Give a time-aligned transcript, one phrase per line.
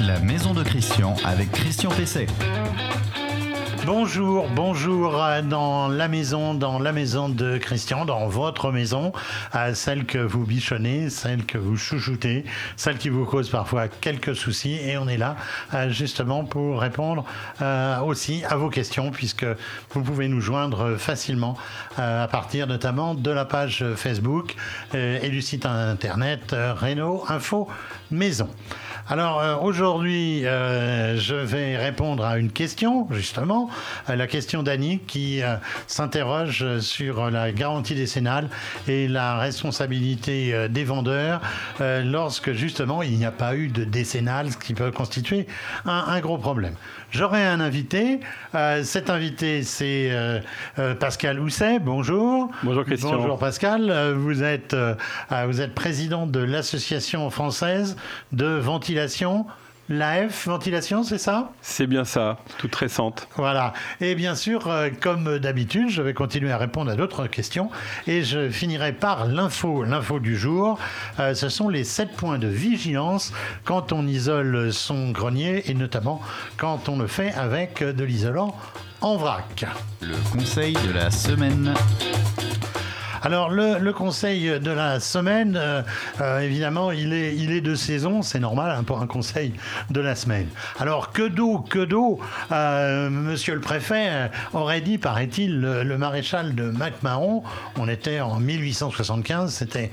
[0.00, 2.26] la maison de Christian avec Christian Pesset.
[3.86, 9.12] Bonjour, bonjour euh, dans la maison, dans la maison de Christian, dans votre maison,
[9.52, 12.44] à celle que vous bichonnez, celle que vous chouchoutez,
[12.76, 14.74] celle qui vous cause parfois quelques soucis.
[14.74, 15.36] Et on est là
[15.74, 17.24] euh, justement pour répondre
[17.62, 19.46] euh, aussi à vos questions, puisque
[19.90, 21.56] vous pouvez nous joindre facilement
[21.96, 24.54] à partir notamment de la page Facebook
[24.94, 27.68] et du site internet Renault Info
[28.10, 28.48] Maison.
[29.10, 33.70] Alors euh, aujourd'hui, euh, je vais répondre à une question, justement,
[34.06, 38.50] la question d'Annie qui euh, s'interroge sur la garantie décennale
[38.86, 41.40] et la responsabilité des vendeurs
[41.80, 45.46] lorsque justement il n'y a pas eu de décennale, ce qui peut constituer
[45.86, 46.74] un gros problème.
[47.10, 48.20] J'aurai un invité.
[48.54, 50.40] Euh, cet invité, c'est euh,
[50.78, 51.78] euh, Pascal Housset.
[51.78, 52.50] Bonjour.
[52.62, 53.16] Bonjour Christian.
[53.16, 54.12] Bonjour Pascal.
[54.14, 54.76] Vous êtes,
[55.46, 57.96] vous êtes président de l'Association française
[58.32, 58.97] de ventilation
[59.90, 61.50] L'AF Ventilation, c'est ça?
[61.62, 63.26] C'est bien ça, toute récente.
[63.36, 63.72] Voilà.
[64.02, 67.70] Et bien sûr, euh, comme d'habitude, je vais continuer à répondre à d'autres questions
[68.06, 69.84] et je finirai par l'info.
[69.84, 70.78] L'info du jour,
[71.20, 73.32] euh, ce sont les 7 points de vigilance
[73.64, 76.20] quand on isole son grenier et notamment
[76.58, 78.54] quand on le fait avec de l'isolant
[79.00, 79.64] en vrac.
[80.02, 81.72] Le conseil de la semaine.
[83.22, 85.82] Alors le, conseil de la semaine, euh,
[86.20, 89.52] euh, évidemment, il est, de saison, c'est normal hein, pour un conseil
[89.90, 90.46] de la semaine.
[90.78, 92.20] Alors que d'eau, que d'eau,
[92.52, 97.42] euh, Monsieur le préfet aurait dit, paraît-il, le, maréchal de MacMahon,
[97.76, 99.90] on était en 1875, c'était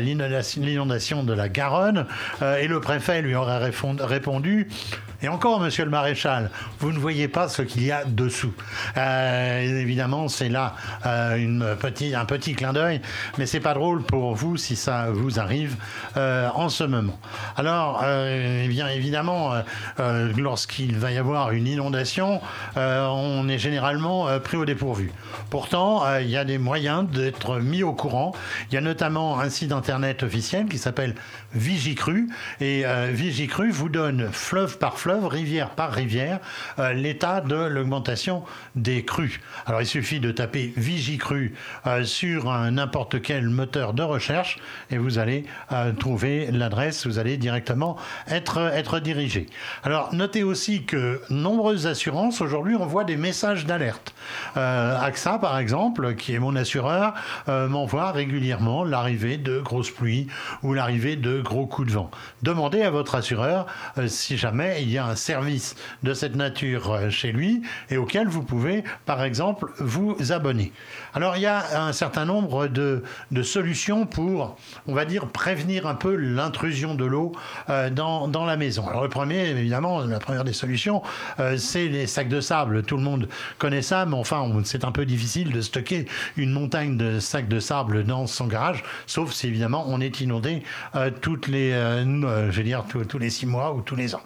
[0.00, 2.06] l'inondation de la Garonne,
[2.42, 4.68] et le préfet lui aurait répondu
[5.22, 8.52] et encore, monsieur le maréchal, vous ne voyez pas ce qu'il y a dessous.
[8.98, 10.74] Euh, évidemment, c'est là
[11.06, 13.00] euh, un petit clin d'œil,
[13.38, 15.76] mais c'est pas drôle pour vous si ça vous arrive
[16.16, 17.18] euh, en ce moment.
[17.56, 19.52] Alors, eh bien évidemment,
[20.36, 22.40] lorsqu'il va y avoir une inondation,
[22.76, 25.12] on est généralement pris au dépourvu.
[25.50, 28.32] Pourtant, il y a des moyens d'être mis au courant.
[28.70, 31.14] Il y a notamment un site internet officiel qui s'appelle
[31.54, 32.28] Vigicru,
[32.60, 36.40] et Vigicru vous donne fleuve par fleuve fleuve, rivière par rivière,
[36.80, 38.42] euh, l'état de l'augmentation
[38.74, 39.40] des crues.
[39.64, 41.54] Alors il suffit de taper Vigicru
[41.86, 44.58] euh, sur n'importe quel moteur de recherche
[44.90, 47.96] et vous allez euh, trouver l'adresse, vous allez directement
[48.26, 49.46] être, être dirigé.
[49.84, 54.12] Alors notez aussi que nombreuses assurances aujourd'hui envoient des messages d'alerte.
[54.56, 57.14] AXA par exemple, qui est mon assureur,
[57.46, 60.26] m'envoie régulièrement l'arrivée de grosses pluies
[60.64, 62.10] ou l'arrivée de gros coups de vent.
[62.42, 63.66] Demandez à votre assureur
[64.08, 68.28] si jamais il y a un service de cette nature euh, chez lui et auquel
[68.28, 70.72] vous pouvez, par exemple, vous abonner.
[71.14, 73.02] Alors, il y a un certain nombre de,
[73.42, 77.32] solutions pour, on va dire, prévenir un peu l'intrusion de l'eau
[77.68, 78.86] euh, dans, dans, la maison.
[78.88, 81.02] Alors, le premier, évidemment, la première des solutions,
[81.40, 82.82] euh, c'est les sacs de sable.
[82.82, 83.28] Tout le monde
[83.58, 87.60] connaît ça, mais enfin, c'est un peu difficile de stocker une montagne de sacs de
[87.60, 90.62] sable dans son garage, sauf si, évidemment, on est inondé
[91.20, 94.22] toutes les, je vais dire, tous les six mois ou tous les ans.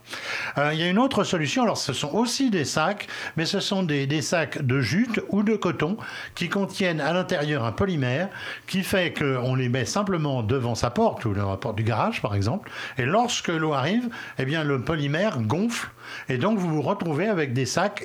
[0.73, 3.07] Il y a une autre solution, alors ce sont aussi des sacs,
[3.37, 5.97] mais ce sont des, sacs de jute ou de coton
[6.35, 8.29] qui contiennent à l'intérieur un polymère
[8.67, 12.35] qui fait qu'on les met simplement devant sa porte ou la porte du garage par
[12.35, 15.91] exemple, et lorsque l'eau arrive, eh bien le polymère gonfle
[16.29, 18.05] et donc, vous vous retrouvez avec des sacs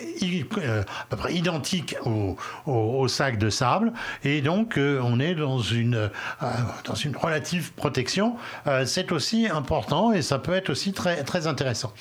[0.58, 0.84] euh,
[1.30, 1.96] identiques
[2.66, 3.94] aux, sacs de sable.
[4.24, 6.48] Et donc, euh, on est dans une, euh,
[6.86, 8.36] dans une relative protection.
[8.86, 11.94] c'est aussi important et ça peut être aussi très, très intéressant.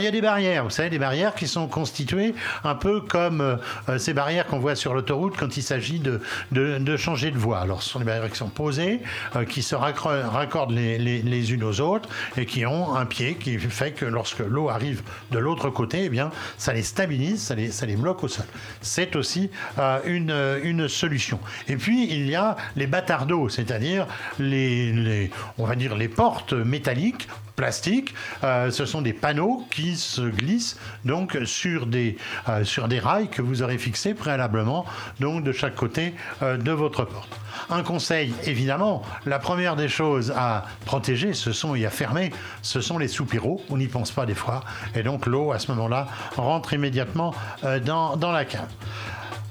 [0.00, 2.34] Il y a des barrières, vous savez, des barrières qui sont constituées
[2.64, 3.58] un peu comme
[3.98, 7.60] ces barrières qu'on voit sur l'autoroute quand il s'agit de, de, changer de voie.
[7.60, 9.00] Alors, ce sont des barrières qui sont posées,
[9.48, 13.58] qui se raccordent les, les, les unes aux autres et qui ont un pied qui
[13.58, 17.70] fait que lorsque l'eau arrive de l'autre côté, eh bien, ça les stabilise, ça les,
[17.70, 18.46] ça les bloque au sol.
[18.80, 21.40] C'est aussi euh, une, une solution.
[21.68, 24.06] Et puis, il y a les bâtardeaux, c'est-à-dire
[24.38, 27.28] les, les, on va dire les portes métalliques
[27.60, 28.14] plastique.
[28.42, 32.16] Euh, ce sont des panneaux qui se glissent donc sur des,
[32.48, 34.84] euh, sur des rails que vous aurez fixés préalablement
[35.20, 37.30] donc de chaque côté euh, de votre porte.
[37.68, 42.32] Un conseil, évidemment, la première des choses à protéger, ce sont et à fermer,
[42.62, 43.62] ce sont les soupiraux.
[43.70, 44.64] On n'y pense pas des fois.
[44.94, 47.34] Et donc l'eau, à ce moment-là, rentre immédiatement
[47.84, 48.68] dans, dans la cave.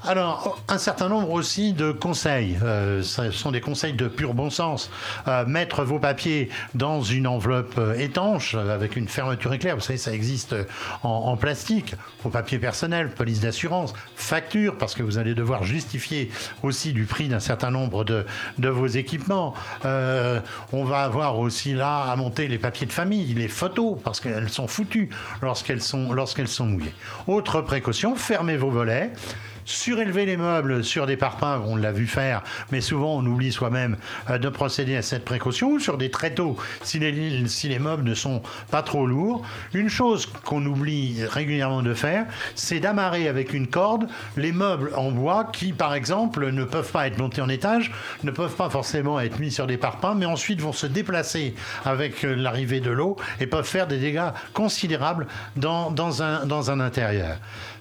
[0.07, 2.57] Alors, un certain nombre aussi de conseils.
[2.63, 4.89] Euh, ce sont des conseils de pur bon sens.
[5.27, 9.75] Euh, mettre vos papiers dans une enveloppe euh, étanche avec une fermeture éclair.
[9.75, 10.55] Vous savez, ça existe
[11.03, 11.95] en, plastique.
[12.23, 16.31] Vos papiers personnels, police d'assurance, facture, parce que vous allez devoir justifier
[16.63, 18.25] aussi du prix d'un certain nombre de,
[18.69, 19.53] vos équipements.
[19.83, 24.49] on va avoir aussi là à monter les papiers de famille, les photos, parce qu'elles
[24.49, 25.09] sont foutues
[25.41, 26.93] lorsqu'elles sont, lorsqu'elles sont mouillées.
[27.27, 29.11] Autre précaution, fermez vos volets
[29.69, 33.97] surélever les meubles sur des parpaings, on l'a vu faire, mais souvent on oublie soi-même
[34.29, 38.41] euh, de procéder à cette précaution, ou sur des tréteaux, si les, meubles ne sont
[38.71, 39.43] pas trop lourds.
[39.73, 42.25] Une chose qu'on oublie régulièrement de faire,
[42.55, 44.07] c'est d'amarrer avec une corde
[44.37, 47.91] les meubles en bois qui, par exemple, ne peuvent pas être montés en étage,
[48.23, 51.53] ne peuvent pas forcément être mis sur des parpaings, mais ensuite vont se déplacer
[51.85, 57.37] avec euh, l'arrivée de l'eau et peuvent faire des dégâts considérables dans un intérieur.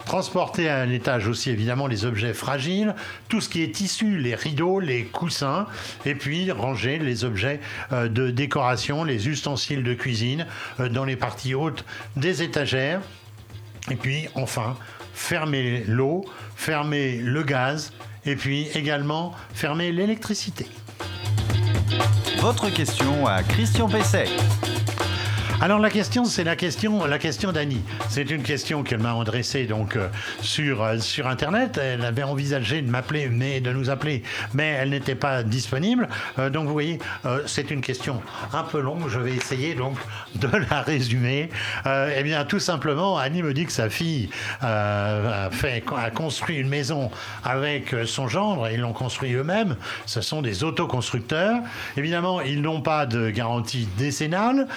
[0.09, 2.95] Transporter à l'étage aussi évidemment les objets fragiles,
[3.29, 5.67] tout ce qui est tissu, les rideaux, les coussins,
[6.07, 7.61] et puis ranger les objets
[7.93, 10.47] euh, de décoration, les ustensiles de cuisine
[10.81, 11.85] euh, dans les parties hautes
[12.17, 13.03] des étagères.
[13.91, 14.79] Et puis enfin,
[15.13, 16.25] fermer l'eau,
[16.57, 17.93] fermer le gaz,
[18.25, 20.69] et puis également fermer l'électricité.
[22.39, 24.29] Votre question à Christian Pesset.
[25.61, 27.83] Alors la question, c'est la question, la question d'Annie.
[28.09, 30.07] C'est une question qu'elle m'a adressée donc euh,
[30.41, 31.81] sur euh, sur internet.
[31.83, 34.23] Elle avait envisagé de m'appeler, mais de nous appeler,
[34.55, 36.09] mais elle n'était pas disponible.
[36.39, 37.01] Euh, donc vous voyez,
[37.47, 38.23] c'est une question
[38.53, 39.09] un peu longue.
[39.09, 39.97] Je vais essayer donc
[40.37, 41.51] de la résumer.
[41.85, 45.51] eh bien, tout simplement, Annie me dit que sa fille a
[46.15, 47.11] construit une maison
[47.45, 48.69] avec son gendre.
[48.71, 49.77] Ils l'ont construit eux-mêmes.
[50.07, 51.61] Ce sont des autoconstructeurs.
[51.97, 54.69] Évidemment, ils n'ont pas de garantie décennale.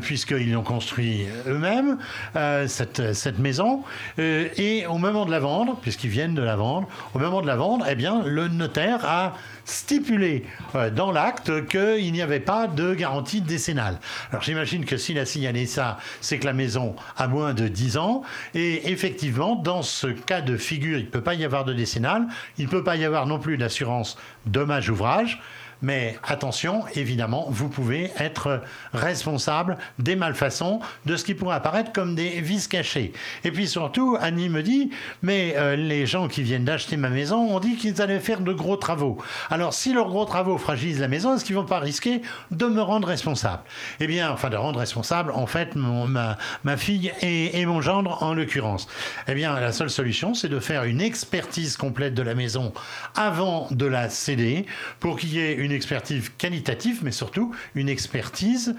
[0.00, 1.98] puis puisqu'ils l'ont construit eux-mêmes,
[2.36, 3.82] euh, cette, maison.
[4.18, 7.46] Euh, et au moment de la vendre, puisqu'ils viennent de la vendre, au moment de
[7.46, 9.34] la vendre, eh bien, le notaire a
[9.66, 13.98] stipulé euh, dans l'acte qu'il n'y avait pas de garantie décennale.
[14.30, 17.98] Alors j'imagine que s'il a signalé ça, c'est que la maison a moins de 10
[17.98, 18.22] ans.
[18.54, 22.26] Et effectivement, dans ce cas de figure, il ne peut pas y avoir de décennale,
[22.56, 24.16] il ne peut pas y avoir non plus d'assurance
[24.46, 25.42] dommage-ouvrage.
[25.82, 28.62] Mais attention, évidemment, vous pouvez être
[28.92, 33.12] responsable des malfaçons, de ce qui pourrait apparaître comme des vices cachés.
[33.44, 34.90] Et puis surtout, Annie me dit,
[35.22, 38.52] mais euh, les gens qui viennent d'acheter ma maison ont dit qu'ils allaient faire de
[38.52, 39.18] gros travaux.
[39.50, 42.80] Alors si leurs gros travaux fragilisent la maison, est-ce qu'ils vont pas risquer de me
[42.80, 43.62] rendre responsable?
[44.00, 48.22] Eh bien, enfin de rendre responsable, en fait, ma, ma, fille et, et mon gendre
[48.22, 48.88] en l'occurrence.
[49.28, 52.72] Eh bien, la seule solution, c'est de faire une expertise complète de la maison
[53.14, 54.66] avant de la céder
[55.00, 58.76] pour qu'il y ait une une expertise qualitative, mais surtout une expertise,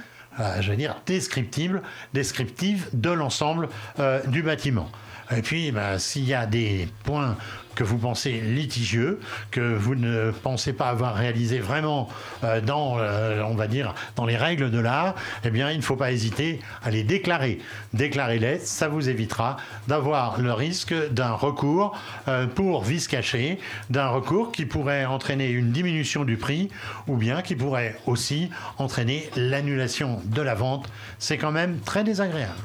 [0.62, 1.82] je dire, descriptive,
[2.14, 3.70] descriptive de l'ensemble
[4.00, 4.90] euh, du bâtiment.
[5.36, 7.36] Et puis, bah, s'il y a des points
[7.78, 9.20] que vous pensez litigieux,
[9.52, 12.10] que vous ne pensez pas avoir réalisé vraiment
[12.44, 15.14] euh, dans, euh, on va dire, dans les règles de l'art,
[15.44, 17.60] eh bien, il ne faut pas hésiter à les déclarer.
[17.94, 19.58] Déclarez-les, ça vous évitera
[19.88, 21.96] d'avoir le risque d'un recours
[22.28, 23.60] euh, pour vice caché,
[23.92, 26.70] d'un recours qui pourrait entraîner une diminution du prix
[27.06, 28.50] ou bien qui pourrait aussi
[28.80, 30.90] entraîner l'annulation de la vente.
[31.20, 32.56] C'est quand même très désagréable.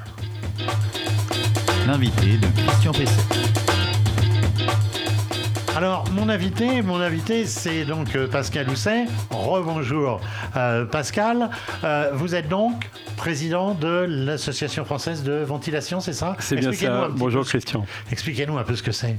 [1.85, 3.11] L'invité de Christian Pesset.
[5.75, 9.05] Alors, mon invité, mon invité, c'est donc euh, Pascal Housset.
[9.31, 10.21] Rebonjour,
[10.55, 11.49] euh, Pascal.
[11.83, 12.89] Euh, vous êtes donc
[13.23, 17.07] président de l'Association française de ventilation, c'est ça C'est bien ça.
[17.15, 17.85] Bonjour, Christian.
[18.11, 19.15] Expliquez-nous un peu ce que c'est.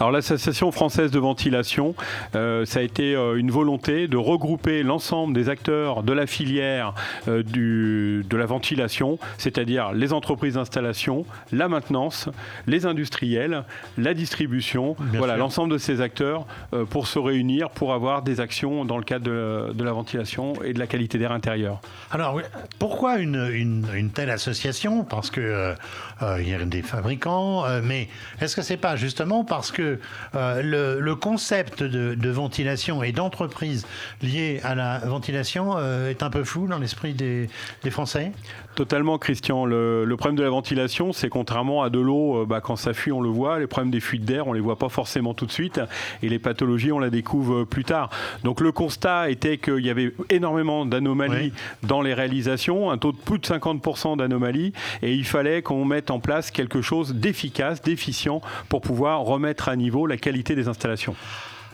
[0.00, 1.94] Alors, l'Association française de ventilation,
[2.32, 6.94] ça a été une volonté de regrouper l'ensemble des acteurs de la filière
[7.28, 12.28] du, de la ventilation, c'est-à-dire les entreprises d'installation, la maintenance,
[12.66, 13.62] les industriels,
[13.98, 18.84] la distribution, voilà, l'ensemble de ces acteurs euh, pour se réunir, pour avoir des actions
[18.84, 21.80] dans le cadre de, la ventilation et de la qualité d'air intérieur.
[22.10, 22.40] Alors,
[22.78, 25.74] pourquoi une, une, telle association Parce que euh,
[26.22, 28.08] euh, il y a des fabricants, mais
[28.40, 29.98] est-ce que c'est pas justement parce que
[30.34, 33.86] le, le, concept de, de ventilation et d'entreprise
[34.22, 37.48] liée à la ventilation est un peu flou dans l'esprit des,
[37.82, 38.32] des Français?
[38.74, 39.64] Totalement, Christian.
[39.64, 43.12] Le, le, problème de la ventilation, c'est contrairement à de l'eau, bah, quand ça fuit,
[43.12, 43.58] on le voit.
[43.58, 45.80] Les problèmes des fuites d'air, on les voit pas forcément tout de suite
[46.22, 48.10] et les pathologies, on la découvre plus tard.
[48.44, 53.16] Donc le constat était qu'il y avait énormément d'anomalies dans les réalisations, un taux de
[53.16, 54.72] plus de 50% d'anomalies,
[55.02, 59.76] et il fallait qu'on mette en place quelque chose d'efficace, d'efficient pour pouvoir remettre à
[59.76, 61.14] niveau la qualité des installations.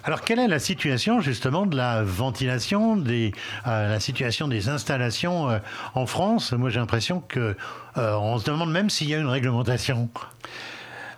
[0.06, 3.30] Alors, quelle est la situation justement de la ventilation, euh,
[3.64, 5.58] la situation des installations euh,
[5.94, 6.52] en France?
[6.52, 7.56] Moi, j'ai l'impression que
[7.96, 10.10] euh, se demande même s'il y a une réglementation.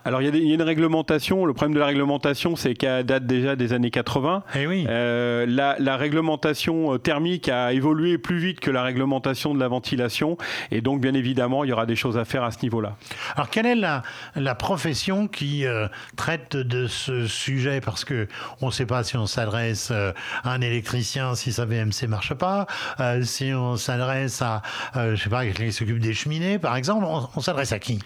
[0.06, 1.46] Alors il y, a une réglementation.
[1.46, 4.44] Le problème de la réglementation, c'est qu'elle date déjà des années 80.
[4.54, 4.86] Eh oui.
[4.88, 10.38] Euh, la, réglementation euh, thermique a évolué plus vite que la réglementation de la ventilation,
[10.70, 12.94] et donc bien évidemment, il y aura des choses à faire à ce niveau-là.
[13.34, 14.02] Alors quelle est la,
[14.36, 17.80] la profession qui euh, traite de ce sujet?
[17.80, 18.28] Parce que
[18.60, 22.68] on ne sait pas si on s'adresse à un électricien si sa VMC marche pas,
[23.22, 24.62] si on s'adresse à,
[24.94, 27.98] je sais pas, quelqu'un qui s'occupe des cheminées, par exemple, on s'adresse à qui?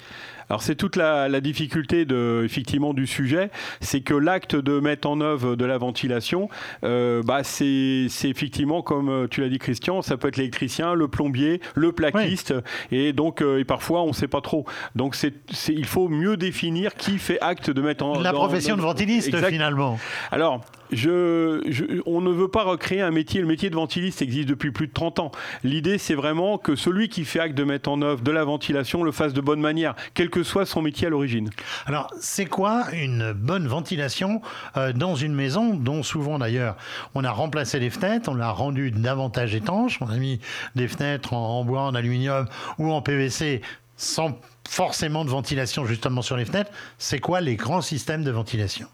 [0.50, 5.21] Alors c'est toute la, difficulté de, effectivement du sujet, c'est que l'acte de mettre en
[5.21, 6.49] œuvre de la ventilation,
[6.83, 11.07] euh, bah c'est effectivement comme euh, tu l'as dit Christian, ça peut être l'électricien, le
[11.07, 12.52] plombier, le plaquiste,
[12.90, 14.66] et donc euh, et parfois on ne sait pas trop.
[14.97, 15.35] Donc c'est
[15.69, 19.37] il faut mieux définir qui fait acte de mettre en œuvre la profession de ventiliste
[19.47, 20.00] finalement.
[20.33, 23.40] Alors je, on ne veut pas recréer un métier.
[23.40, 25.30] Le métier de ventiliste existe depuis plus de 30 ans.
[25.62, 29.02] L'idée, c'est vraiment que celui qui fait acte de mettre en œuvre de la ventilation
[29.02, 31.50] le fasse de bonne manière, quel que soit son métier à l'origine.
[31.87, 34.42] Alors, c'est quoi une bonne ventilation
[34.76, 36.76] euh, dans une maison dont souvent d'ailleurs
[37.14, 40.40] on a remplacé les fenêtres, on l'a rendu davantage étanche, on a mis
[40.75, 42.47] des fenêtres en, en bois, en aluminium
[42.78, 43.62] ou en PVC
[43.97, 46.70] sans forcément de ventilation justement sur les fenêtres.
[46.99, 48.88] C'est quoi les grands systèmes de ventilation?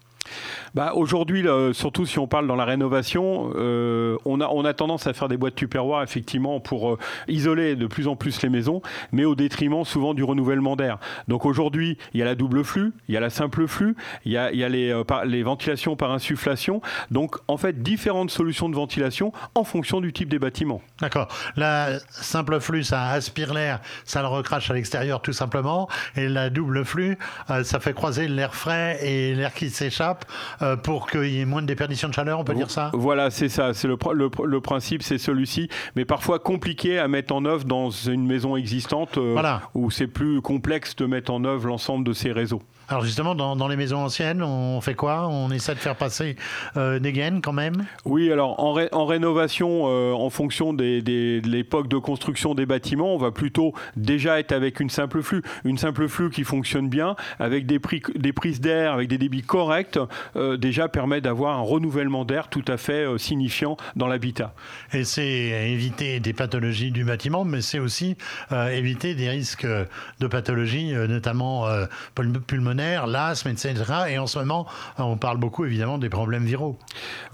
[0.75, 5.29] Bah, Aujourd'hui, surtout si on parle dans la rénovation, euh, on, a, tendance à faire
[5.29, 9.35] des boîtes tupperware effectivement pour euh, isoler de plus en plus les maisons, mais au
[9.35, 10.99] détriment souvent du renouvellement d'air.
[11.29, 14.33] Donc aujourd'hui, il y a la double flux, il y a la simple flux, il
[14.33, 16.81] y a, il y a les, euh, les ventilations par insufflation.
[17.11, 20.83] Donc en fait, différentes solutions de ventilation en fonction du type des bâtiments.
[21.01, 21.29] D'accord.
[21.57, 25.89] La simple flux, ça aspire l'air, ça le recrache à l'extérieur tout simplement.
[26.17, 27.19] Et la double flux,
[27.63, 30.16] ça fait croiser l'air frais et l'air qui s'échappe
[30.63, 32.91] euh, pour qu'il y ait moins de déperdition de chaleur, on peut dire ça?
[32.95, 33.75] Voilà, c'est ça.
[33.75, 33.97] C'est le,
[34.45, 39.19] le, principe, c'est celui-ci, mais parfois compliqué à mettre en œuvre dans une maison existante
[39.19, 42.63] euh, où c'est plus complexe de mettre en œuvre l'ensemble de ces réseaux.
[42.89, 45.27] Alors justement, dans, les maisons anciennes, on fait quoi?
[45.27, 46.37] On essaie de faire passer
[46.77, 47.85] euh, des gaines quand même?
[48.05, 53.13] Oui, alors en, en rénovation, euh, en fonction des, de l'époque de construction des bâtiments,
[53.13, 55.43] on va plutôt déjà être avec une simple flux.
[55.65, 59.43] Une simple flux qui fonctionne bien, avec des, prix, des prises d'air, avec des débits
[59.43, 59.99] corrects,
[60.37, 64.55] euh, déjà permet d'avoir un renouvellement d'air tout à fait signifiant dans l'habitat.
[64.93, 65.27] Et c'est
[65.73, 68.17] éviter des pathologies du bâtiment, mais c'est aussi
[68.71, 71.67] éviter des risques de pathologies, notamment
[72.77, 73.75] pulmonaires l'asthme, etc.
[74.11, 74.67] Et en ce moment,
[74.99, 76.79] on parle beaucoup évidemment des problèmes viraux.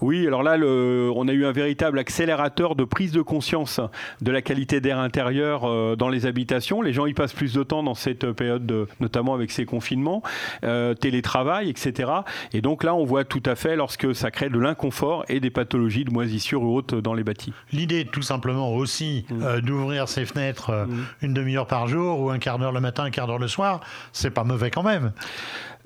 [0.00, 3.80] Oui, alors là, le, on a eu un véritable accélérateur de prise de conscience
[4.20, 6.82] de la qualité d'air intérieur euh, dans les habitations.
[6.82, 10.22] Les gens y passent plus de temps dans cette période, notamment avec ces confinements,
[10.64, 12.10] euh, télétravail, etc.
[12.52, 15.50] Et donc là, on voit tout à fait lorsque ça crée de l'inconfort et des
[15.50, 17.52] pathologies de moisissure ou autres dans les bâtis.
[17.72, 19.42] L'idée, tout simplement aussi, mmh.
[19.42, 21.04] euh, d'ouvrir ses fenêtres mmh.
[21.22, 23.80] une demi-heure par jour ou un quart d'heure le matin, un quart d'heure le soir,
[24.12, 25.12] c'est pas mauvais quand même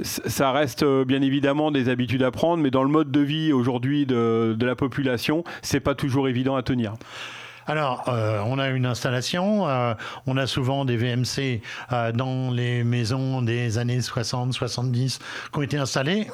[0.02, 3.52] ça reste euh, bien évidemment des habitudes à prendre, mais dans le mode de vie
[3.52, 6.94] aujourd'hui de, de, la population, c'est pas toujours évident à tenir.
[7.66, 9.94] Alors, euh, on a une installation, euh,
[10.26, 11.60] on a souvent des VMC
[12.14, 15.18] dans les maisons des années 60, 70
[15.52, 16.28] qui ont été installées.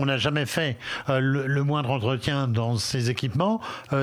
[0.00, 0.76] On n'a jamais fait
[1.08, 3.60] le, moindre entretien dans ces équipements.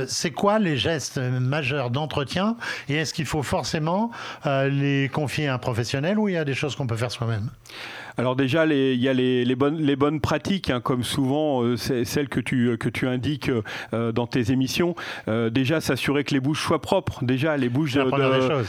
[0.08, 2.58] C'est quoi les gestes majeurs d'entretien
[2.90, 4.12] et est-ce qu'il faut forcément
[4.46, 7.50] les confier à un professionnel ou il y a des choses qu'on peut faire soi-même?
[8.18, 12.78] Alors déjà, il y a les, bonnes, pratiques, hein, comme souvent euh, celles que tu,
[12.78, 13.52] que tu indiques
[13.94, 14.96] euh, dans tes émissions.
[15.28, 17.24] Euh, déjà, s'assurer que les bouches soient propres.
[17.24, 17.98] Déjà, les bouches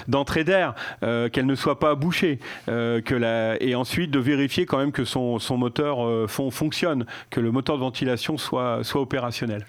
[0.08, 2.38] d'entrée d'air, qu'elles ne soient pas bouchées.
[2.66, 7.50] que la, et ensuite, de vérifier quand même que son, son moteur fonctionne, que le
[7.50, 9.66] moteur de ventilation soit, soit opérationnel.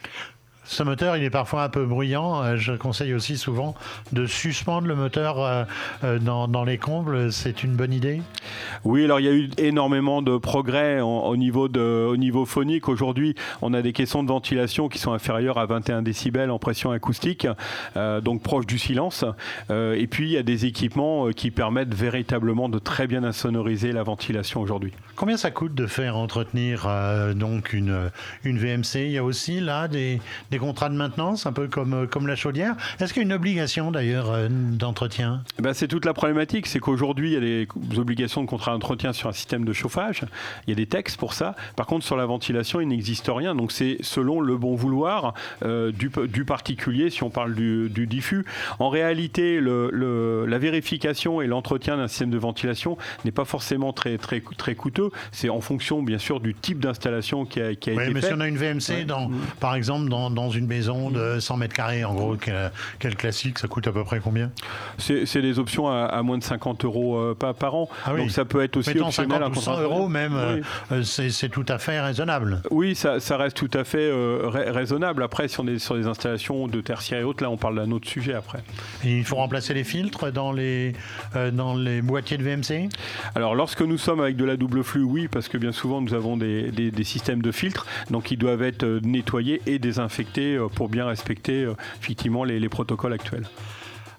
[0.68, 2.44] Ce moteur, il est parfois un peu bruyant.
[2.44, 3.74] Euh, je conseille aussi souvent
[4.12, 5.64] de suspendre le moteur euh,
[6.04, 7.32] euh, dans, les combles.
[7.32, 8.22] C'est une bonne idée?
[8.84, 12.90] Oui, alors il y a eu énormément de progrès au, niveau de, au niveau phonique.
[12.90, 16.92] Aujourd'hui, on a des caissons de ventilation qui sont inférieurs à 21 décibels en pression
[16.92, 17.48] acoustique,
[17.96, 19.24] donc proche du silence.
[19.70, 24.04] et puis, il y a des équipements qui permettent véritablement de très bien insonoriser la
[24.04, 24.92] ventilation aujourd'hui.
[25.16, 26.88] Combien ça coûte de faire entretenir
[27.36, 28.10] donc une,
[28.44, 30.20] une VMC Il y a aussi là des
[30.57, 32.76] des contrats de maintenance, un peu comme, euh, comme la chaudière.
[33.00, 35.44] Est-ce qu'il y a une obligation d'ailleurs euh, d'entretien?
[35.60, 38.72] Eh ben, C'est toute la problématique, c'est qu'aujourd'hui, il y a des obligations de contrat
[38.72, 40.24] d'entretien sur un système de chauffage,
[40.66, 41.56] il y a des textes pour ça.
[41.76, 45.34] Par contre, sur la ventilation, il n'existe rien, donc c'est selon le bon vouloir
[45.64, 48.46] euh, du, du, particulier, si on parle du, du diffus.
[48.80, 54.18] En réalité, le, la vérification et l'entretien d'un système de ventilation n'est pas forcément très,
[54.18, 57.94] très, très coûteux, c'est en fonction bien sûr du type d'installation qui a, qui a
[57.94, 61.10] oui, été mais si on a une VMC, dans, par exemple, dans dans une maison
[61.10, 64.52] de 100 mètres carrés, en gros, quel, quel classique, ça coûte à peu près combien?
[64.98, 67.90] C'est des options à, à moins de 50 euros euh, par, par an.
[68.06, 68.22] Ah oui.
[68.22, 69.40] Donc ça peut être aussi Mettons optionnel.
[69.40, 70.62] 50 ou un 100 contrat euros même, Oui.
[70.92, 72.62] euh, euh, c'est tout à fait raisonnable.
[72.72, 75.24] Oui, ça, ça reste tout à fait euh, rai- raisonnable.
[75.24, 77.92] Après, si on est sur des installations de tertiaire et autres, là, on parle d'un
[77.92, 78.60] autre sujet après.
[79.04, 80.94] Et il faut remplacer les filtres dans les,
[81.54, 82.90] dans les boîtiers de VMC
[83.36, 86.14] Alors, lorsque nous sommes avec de la double flux, oui, parce que bien souvent, nous
[86.14, 90.68] avons des, des- des systèmes de filtres, donc ils doivent être nettoyés et désinfectés euh,
[90.68, 93.48] pour bien respecter euh, effectivement les, les protocoles actuels.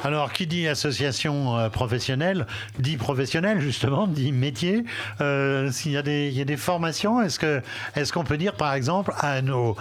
[0.05, 2.47] Alors, qui dit association euh, professionnelle,
[2.79, 4.85] dit professionnel justement, dit métier.
[5.21, 9.77] Euh, S'il y, a des- formations, est-ce qu'on peut dire par exemple à nos,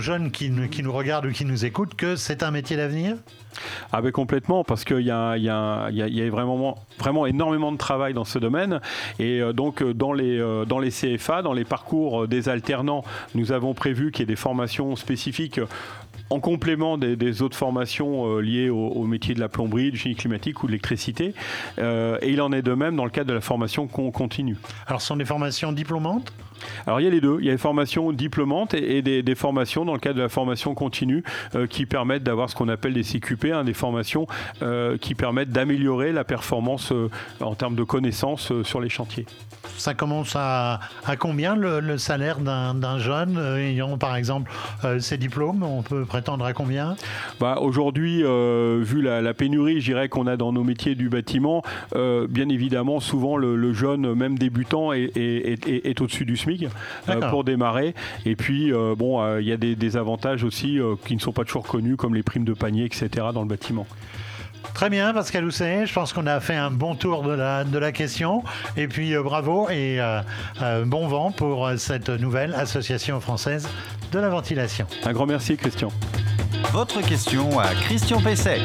[0.00, 3.14] jeunes qui, nous- regardent ou qui nous écoutent que c'est un métier d'avenir?
[3.92, 8.24] Ah ben complètement, parce qu'il y a, y a- vraiment, vraiment énormément de travail dans
[8.24, 8.80] ce domaine.
[9.20, 10.40] Et euh, donc dans les,
[10.90, 13.04] CFA, dans les parcours des alternants,
[13.36, 15.60] nous avons prévu qu'il y ait des formations spécifiques
[16.30, 19.98] en complément des, des autres formations euh, liées au, au métier de la plomberie, du
[19.98, 21.34] génie climatique ou de l'électricité.
[21.78, 24.56] Euh, et il en est de même dans le cadre de la formation qu'on continue.
[24.86, 26.32] Alors, ce sont des formations diplômantes?
[26.86, 29.24] Alors il y a les deux, il y a des formations diplômantes et, et des,
[29.24, 31.24] des formations dans le cadre de la formation continue
[31.56, 34.28] euh, qui permettent d'avoir ce qu'on appelle des CQP, hein, des formations
[34.62, 37.10] euh, qui permettent d'améliorer la performance euh,
[37.40, 39.26] en termes de connaissances sur les chantiers.
[39.76, 44.50] Ça commence à, à combien le, le salaire d'un jeune ayant par exemple
[45.00, 45.62] ses diplômes?
[45.62, 46.94] On peut prétendre à combien?
[47.40, 51.08] Bah, Aujourd'hui, euh, vu la, la pénurie, je dirais qu'on a dans nos métiers du
[51.08, 51.62] bâtiment,
[51.96, 56.36] euh, bien évidemment, souvent le, le jeune, même débutant, est, est- est- est au-dessus du
[56.36, 56.64] SMIC
[57.08, 57.94] euh, pour démarrer.
[58.26, 61.66] Et puis, bon, il y a des, des avantages aussi qui ne sont pas toujours
[61.66, 63.86] connus, comme les primes de panier, etc., dans le bâtiment.
[64.74, 65.86] Très bien, Pascal Housset.
[65.86, 68.42] Je pense qu'on a fait un bon tour de la, de la question.
[68.76, 70.20] Et puis, euh, bravo et euh,
[70.62, 73.68] euh, bon vent pour cette nouvelle association française
[74.12, 74.86] de la ventilation.
[75.04, 75.92] Un grand merci, Christian.
[76.72, 78.62] Votre question à Christian Pesset.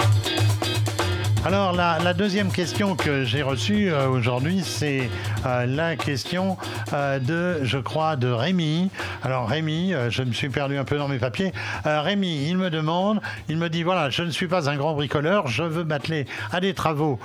[1.48, 5.10] Alors, la, deuxième question que j'ai reçue euh, aujourd'hui, c'est
[5.46, 6.58] euh, la question
[6.92, 8.92] euh, de, je crois, de Rémi.
[9.24, 11.54] Alors, Rémi, je me suis perdu un peu dans mes papiers.
[11.86, 15.48] Rémi, il me demande, il me dit voilà, je ne suis pas un grand bricoleur,
[15.48, 17.18] je veux m'atteler à des travaux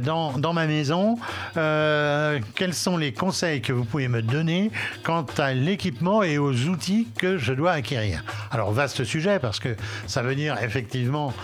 [0.00, 1.18] dans, dans ma maison.
[1.54, 4.70] Quels sont les conseils que vous pouvez me donner
[5.02, 8.24] quant à l'équipement et aux outils que je dois acquérir?
[8.50, 11.34] Alors, vaste sujet, parce que ça veut dire effectivement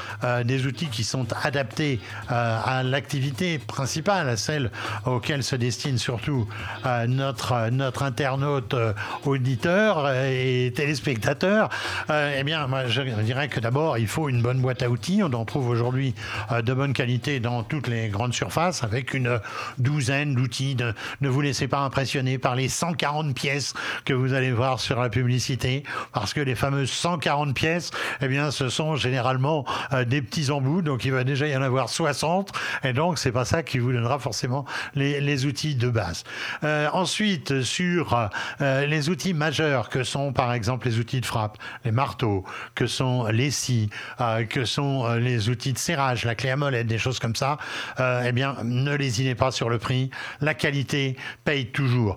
[0.45, 4.71] des outils qui sont adaptés à l'activité principale, à celle
[5.07, 6.49] auquel se destine surtout
[6.87, 8.93] euh, notre, notre internaute euh,
[9.25, 11.69] auditeur euh, et téléspectateur.
[12.11, 15.23] Euh, eh bien, moi, je dirais que d'abord, il faut une bonne boîte à outils.
[15.23, 16.15] On en trouve aujourd'hui
[16.51, 19.41] euh, de bonne qualité dans toutes les grandes surfaces, avec une
[19.79, 20.77] douzaine d'outils.
[21.21, 25.09] Ne, vous laissez pas impressionner par les 140 pièces que vous allez voir sur la
[25.09, 30.51] publicité, parce que les fameuses 140 pièces, eh bien, ce sont généralement euh, des petits
[30.51, 33.79] embouts, donc il va déjà y en avoir 60, et donc c'est pas ça qui
[33.79, 36.25] vous donnera forcément les, outils de base.
[36.65, 38.29] Euh, ensuite, sur
[38.61, 42.89] euh, les outils majeurs que sont par exemple les outils de frappe, les marteaux, que
[42.89, 43.89] sont les scies,
[44.21, 47.57] euh, que sont les outils de serrage, la clé à molette, des choses comme ça,
[48.01, 50.11] eh bien, ne lésinez pas sur le prix.
[50.41, 52.17] La qualité paye toujours.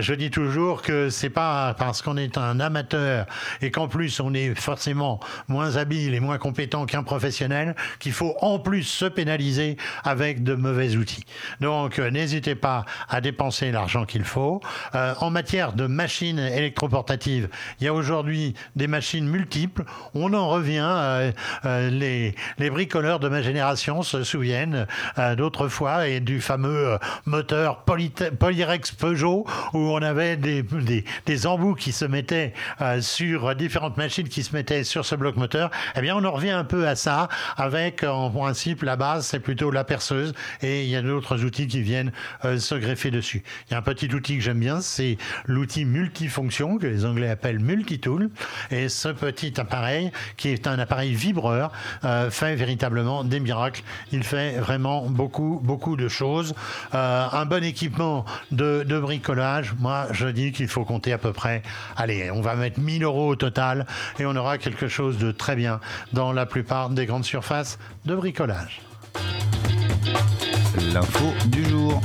[0.00, 3.26] Je dis toujours que c'est pas parce qu'on est un amateur
[3.62, 8.34] et qu'en plus on est forcément moins habile et moins compétent qu'un professionnel qu'il faut
[8.40, 9.04] en plus se
[10.04, 11.24] avec de mauvais outils.
[11.60, 14.60] Donc euh, n'hésitez pas à dépenser l'argent qu'il faut.
[14.94, 17.48] Euh, en matière de machines électroportatives,
[17.80, 19.84] il y a aujourd'hui des machines multiples.
[20.14, 21.32] On en revient.
[21.64, 24.86] euh, les, bricoleurs de ma génération se souviennent
[25.36, 30.64] d'autrefois et du fameux moteur Polyrex Peugeot où on avait des,
[31.26, 32.54] des, embouts qui se mettaient
[33.00, 35.70] sur différentes machines qui se mettaient sur ce bloc moteur.
[35.96, 39.70] Eh bien, on en revient un peu à ça avec en principe la c'est plutôt
[39.70, 42.12] la perceuse et il y a d'autres outils qui viennent
[42.44, 43.42] euh, se greffer dessus.
[43.68, 47.28] Il y a un petit outil que j'aime bien, c'est l'outil multifonction que les Anglais
[47.28, 48.30] appellent multitool
[48.70, 51.72] et ce petit appareil qui est un appareil vibreur
[52.04, 53.82] euh, fait véritablement des miracles.
[54.12, 56.54] Il fait vraiment beaucoup beaucoup de choses.
[56.94, 61.32] Euh, un bon équipement de, de bricolage, moi je dis qu'il faut compter à peu
[61.32, 61.62] près,
[61.96, 63.86] allez, on va mettre 1000 euros au total
[64.18, 65.80] et on aura quelque chose de très bien
[66.12, 68.80] dans la plupart des grandes surfaces de bricolage.
[70.92, 72.00] L'info du jour.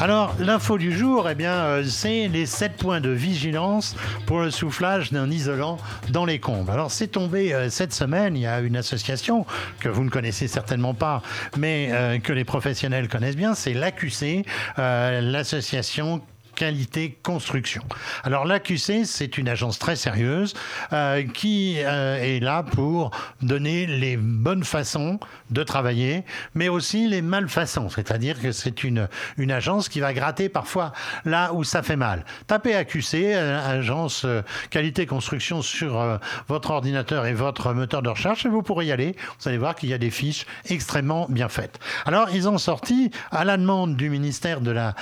[0.00, 4.50] Alors, l'info du jour, eh bien, euh, c'est les 7 points de vigilance pour le
[4.50, 5.76] soufflage d'un isolant
[6.08, 6.70] dans les combles.
[6.70, 9.44] Alors, c'est tombé euh, cette semaine, il y a une association
[9.78, 11.20] que vous ne connaissez certainement pas,
[11.58, 14.46] mais euh, que les professionnels connaissent bien, c'est l'AQC,
[14.78, 16.22] l'association
[16.60, 17.82] qualité construction.
[18.22, 20.52] Alors l'AQC, c'est une agence très sérieuse
[20.92, 25.18] euh, qui euh, est là pour donner les bonnes façons
[25.48, 26.22] de travailler,
[26.54, 27.88] mais aussi les malfaçons.
[27.88, 30.92] C'est-à-dire que c'est une, une agence qui va gratter parfois
[31.24, 32.26] là où ça fait mal.
[32.46, 34.26] Tapez AQC, euh, agence
[34.68, 39.16] qualité construction sur votre ordinateur et votre moteur de recherche, et vous pourrez y aller.
[39.40, 41.78] Vous allez voir qu'il y a des fiches extrêmement bien faites.
[42.04, 44.94] Alors, ils ont sorti, à la demande du ministère de la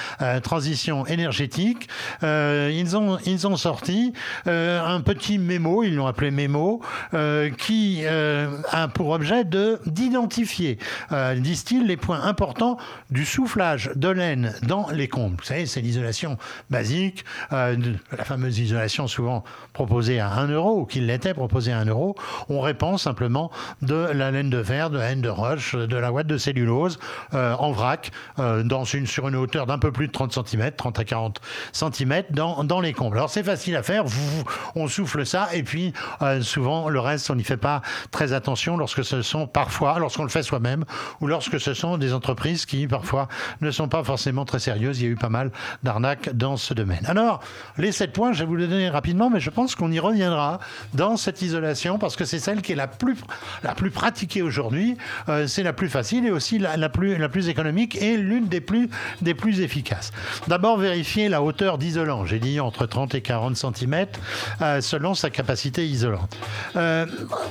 [0.43, 1.48] Transition énergétique,
[2.23, 4.13] euh, ils, ont, sorti
[4.47, 6.81] euh, un petit mémo, ils l'ont appelé mémo,
[7.15, 10.79] euh, qui a pour objet de d'identifier,
[11.37, 12.79] disent-ils, les points importants
[13.11, 15.37] du soufflage de laine dans les combles.
[15.39, 16.37] Vous savez, c'est l'isolation
[16.71, 21.87] basique, la fameuse isolation souvent proposée à 1 euro, ou qui l'était proposée à 1
[21.87, 22.17] euro.
[22.49, 23.51] On répand simplement
[23.83, 26.99] de la laine de verre, de la laine de roche, de la ouate de cellulose
[27.33, 31.05] en vrac, dans une, sur une hauteur d'un peu plus de 30 cm, 30 à
[31.05, 31.38] 40
[31.73, 33.17] cm dans, dans les combles.
[33.17, 34.05] Alors c'est facile à faire,
[34.75, 38.77] on souffle ça, et puis euh, souvent le reste, on n'y fait pas très attention
[38.77, 40.85] lorsque ce sont parfois, lorsqu'on le fait soi-même,
[41.21, 43.29] ou lorsque ce sont des entreprises qui parfois
[43.61, 45.01] ne sont pas forcément très sérieuses.
[45.01, 45.51] Il y a eu pas mal
[45.83, 47.05] d'arnaques dans ce domaine.
[47.07, 47.41] Alors,
[47.77, 50.61] les 7 points, je vais vous les donner rapidement, mais je pense qu'on y reviendra
[50.95, 53.17] dans cette isolation parce que c'est celle qui est la plus,
[53.63, 54.97] la plus pratiquée aujourd'hui.
[55.29, 58.49] Euh, c'est la plus facile et aussi la, la plus, la plus économique et l'une
[58.49, 58.89] des plus,
[59.23, 60.13] des plus efficaces.
[60.47, 62.25] D'abord, vérifier la hauteur d'isolant.
[62.25, 64.07] J'ai dit entre 30 et 40 cm
[64.81, 66.37] selon sa capacité isolante.
[66.77, 67.07] Euh,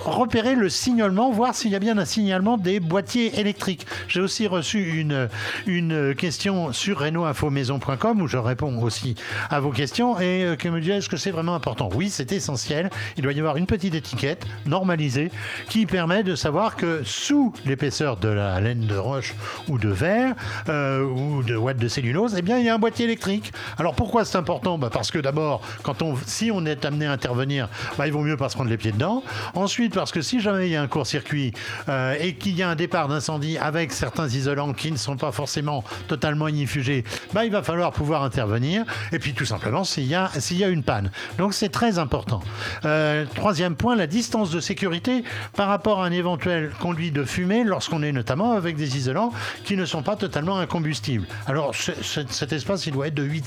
[0.06, 3.86] repérer le signalement, voir s'il y a bien un signalement des boîtiers électriques.
[4.08, 5.30] J'ai aussi reçu une,
[5.66, 9.16] une question sur renaultinfomaison.com où je réponds aussi
[9.50, 11.90] à vos questions et euh, qui me dit est-ce que c'est vraiment important?
[11.94, 12.90] Oui, c'est essentiel.
[13.18, 15.32] Il doit y avoir une petite étiquette normalisée
[15.70, 19.36] qui permet de savoir que sous l'épaisseur de la laine de roche
[19.68, 20.36] ou de verre
[20.70, 23.52] euh, ou de ouate de cellulose, eh bien, il y a un boîtier électrique.
[23.78, 27.12] Alors pourquoi c'est important Bah, Parce que d'abord, quand on, si on est amené à
[27.12, 29.24] intervenir, bah, il vaut mieux pas se prendre les pieds dedans.
[29.56, 31.54] Ensuite, parce que si jamais il y a un court-circuit
[31.90, 35.32] euh, et qu'il y a un départ d'incendie avec certains isolants qui ne sont pas
[35.32, 38.84] forcément totalement ignifugés, bah, il va falloir pouvoir intervenir.
[39.12, 41.12] Et puis tout simplement s'il y a, s'il y a une panne.
[41.38, 42.42] Donc c'est très important.
[42.86, 45.24] Euh, troisième point, la distance de sécurité
[45.56, 49.32] par rapport à un éventuel conduit de fumée lorsqu'on est notamment avec des isolants
[49.64, 51.26] qui ne sont pas totalement incombustibles.
[51.48, 53.47] Alors ce- ce- cet espace, il doit être de 8,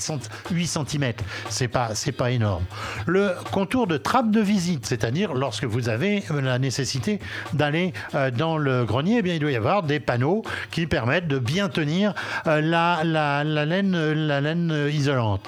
[0.51, 1.13] 8 cm.
[1.49, 2.63] C'est pas, c'est pas énorme.
[3.05, 7.19] Le contour de trappe de visite, c'est-à-dire lorsque vous avez la nécessité
[7.53, 11.27] d'aller euh, dans le grenier, eh bien, il doit y avoir des panneaux qui permettent
[11.27, 12.13] de bien tenir
[12.47, 15.47] euh, la, la- la laine, la laine isolante.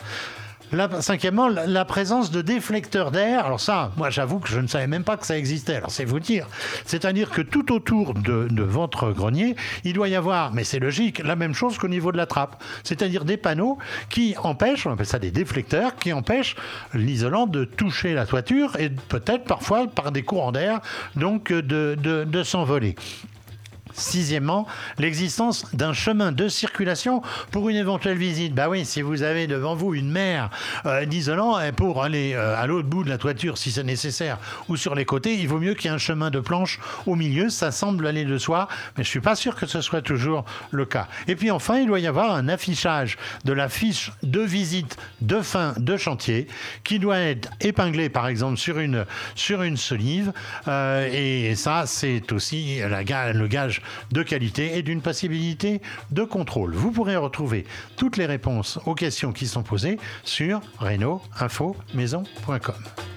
[1.02, 3.46] Cinquièmement, la, présence de déflecteurs d'air.
[3.46, 5.76] Alors ça, moi j'avoue que je ne savais même pas que ça existait.
[5.76, 6.48] Alors c'est vous dire.
[6.86, 11.36] C'est-à-dire que tout autour de, votre grenier, il doit y avoir, mais c'est logique, la
[11.36, 12.64] même chose qu'au niveau de la trappe.
[12.84, 13.78] C'est-à-dire des panneaux
[14.10, 16.56] qui empêchent, on appelle ça des déflecteurs, qui empêchent
[16.94, 20.82] l'isolant de toucher la toiture et peut-être parfois par des courants d'air,
[21.16, 22.96] donc euh, de s'envoler.
[23.94, 28.54] Sixièmement, l'existence d'un chemin de circulation pour une éventuelle visite.
[28.56, 30.50] Bah oui, si vous avez devant vous une mer
[30.86, 34.40] euh, d'isolant eh, pour aller euh, à l'autre bout de la toiture si c'est nécessaire
[34.68, 37.16] ou sur les côtés, il vaut mieux qu'il y ait un chemin de planche au
[37.16, 37.50] milieu.
[37.50, 40.86] Ça semble aller de soi, mais je suis pas sûr que ce soit toujours le
[40.86, 41.08] cas.
[41.28, 45.42] Et puis enfin, il doit y avoir un affichage de la fiche de visite de
[45.42, 46.48] fin de chantier
[46.84, 50.34] qui doit être épinglé par exemple sur une, sur une solive.
[50.68, 56.74] Euh, et ça, c'est aussi le gage de qualité et d'une possibilité de contrôle.
[56.74, 57.66] Vous pourrez retrouver
[57.98, 63.13] toutes les réponses aux questions qui sont posées sur reno-info-maison.com.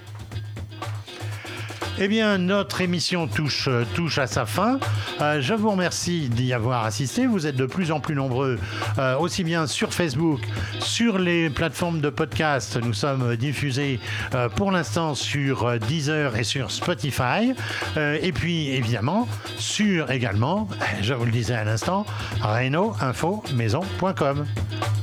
[1.99, 4.79] Eh bien, notre émission touche, touche à sa fin.
[5.19, 7.25] Euh, je vous remercie d'y avoir assisté.
[7.25, 8.59] Vous êtes de plus en plus nombreux,
[8.99, 10.41] euh, aussi bien sur Facebook,
[10.79, 12.77] sur les plateformes de podcast.
[12.77, 13.99] Nous sommes diffusés
[14.35, 17.55] euh, pour l'instant sur Deezer et sur Spotify.
[17.95, 20.69] Et puis, évidemment, sur également,
[21.01, 22.05] je vous le disais à l'instant,
[22.41, 24.45] reno-info-maison.com.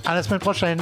[0.07, 0.80] À la semaine prochaine.